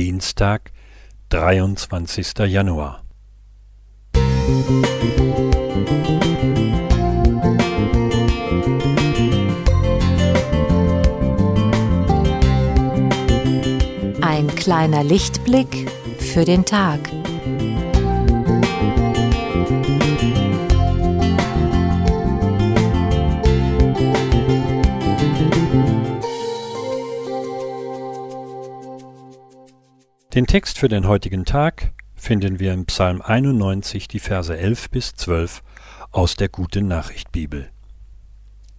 [0.00, 0.72] Dienstag,
[1.28, 2.38] 23.
[2.46, 3.04] Januar.
[14.22, 17.19] Ein kleiner Lichtblick für den Tag.
[30.34, 35.12] Den Text für den heutigen Tag finden wir im Psalm 91, die Verse 11 bis
[35.14, 35.60] 12
[36.12, 37.68] aus der Gute Nachricht Bibel.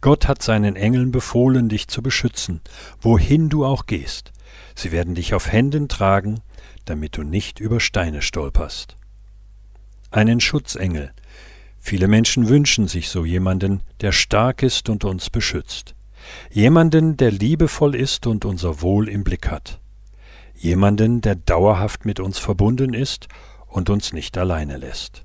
[0.00, 2.62] Gott hat seinen Engeln befohlen, dich zu beschützen,
[2.98, 4.32] wohin du auch gehst.
[4.74, 6.40] Sie werden dich auf Händen tragen,
[6.86, 8.96] damit du nicht über Steine stolperst.
[10.10, 11.12] Einen Schutzengel.
[11.78, 15.94] Viele Menschen wünschen sich so jemanden, der stark ist und uns beschützt.
[16.50, 19.78] Jemanden, der liebevoll ist und unser Wohl im Blick hat
[20.54, 23.28] jemanden, der dauerhaft mit uns verbunden ist
[23.66, 25.24] und uns nicht alleine lässt.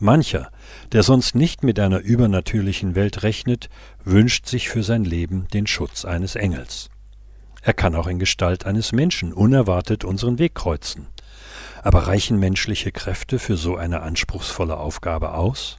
[0.00, 0.50] Mancher,
[0.92, 3.68] der sonst nicht mit einer übernatürlichen Welt rechnet,
[4.04, 6.88] wünscht sich für sein Leben den Schutz eines Engels.
[7.62, 11.08] Er kann auch in Gestalt eines Menschen unerwartet unseren Weg kreuzen.
[11.82, 15.78] Aber reichen menschliche Kräfte für so eine anspruchsvolle Aufgabe aus?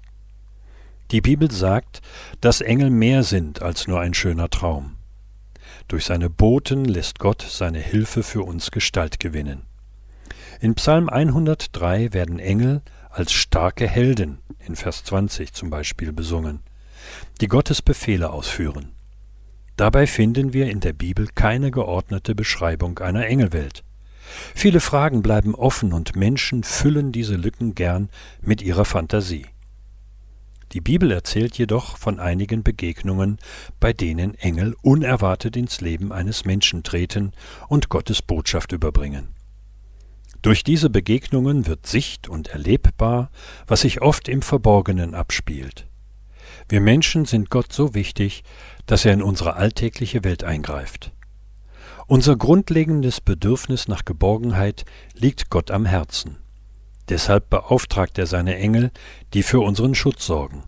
[1.12, 2.02] Die Bibel sagt,
[2.42, 4.99] dass Engel mehr sind als nur ein schöner Traum.
[5.90, 9.64] Durch seine Boten lässt Gott seine Hilfe für uns Gestalt gewinnen.
[10.62, 16.60] In Psalm 103 werden Engel als starke Helden, in Vers 20 zum Beispiel, besungen,
[17.42, 18.92] die Gottes Befehle ausführen.
[19.78, 23.84] Dabei finden wir in der Bibel keine geordnete Beschreibung einer Engelwelt.
[24.54, 28.10] Viele Fragen bleiben offen und Menschen füllen diese Lücken gern
[28.42, 29.48] mit ihrer Fantasie.
[30.72, 33.40] Die Bibel erzählt jedoch von einigen Begegnungen,
[33.80, 37.32] bei denen Engel unerwartet ins Leben eines Menschen treten
[37.68, 39.30] und Gottes Botschaft überbringen.
[40.42, 43.32] Durch diese Begegnungen wird sicht- und erlebbar,
[43.68, 45.88] was sich oft im Verborgenen abspielt.
[46.70, 48.44] Wir Menschen sind Gott so wichtig,
[48.86, 51.12] dass er in unsere alltägliche Welt eingreift.
[52.06, 56.38] Unser grundlegendes Bedürfnis nach Geborgenheit liegt Gott am Herzen.
[57.10, 58.92] Deshalb beauftragt er seine Engel,
[59.34, 60.64] die für unseren Schutz sorgen.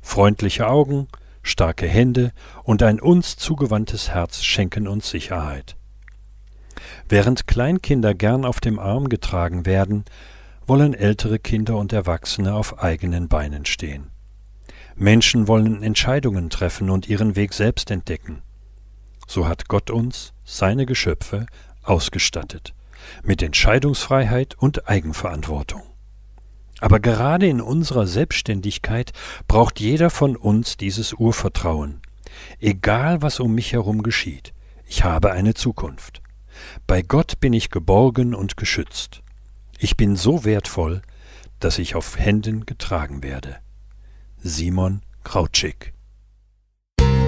[0.00, 1.06] Freundliche Augen,
[1.42, 2.32] starke Hände
[2.64, 5.76] und ein uns zugewandtes Herz schenken uns Sicherheit.
[7.08, 10.04] Während Kleinkinder gern auf dem Arm getragen werden,
[10.66, 14.10] wollen ältere Kinder und Erwachsene auf eigenen Beinen stehen.
[14.96, 18.42] Menschen wollen Entscheidungen treffen und ihren Weg selbst entdecken.
[19.26, 21.46] So hat Gott uns, seine Geschöpfe,
[21.82, 22.74] ausgestattet
[23.22, 25.82] mit Entscheidungsfreiheit und Eigenverantwortung.
[26.80, 29.12] Aber gerade in unserer Selbstständigkeit
[29.46, 32.00] braucht jeder von uns dieses Urvertrauen.
[32.58, 34.54] Egal was um mich herum geschieht,
[34.86, 36.22] ich habe eine Zukunft.
[36.86, 39.22] Bei Gott bin ich geborgen und geschützt.
[39.78, 41.02] Ich bin so wertvoll,
[41.58, 43.56] dass ich auf Händen getragen werde.
[44.38, 45.92] Simon Krautschik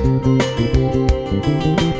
[0.04, 1.91] Musik